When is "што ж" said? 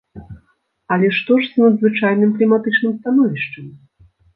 1.19-1.51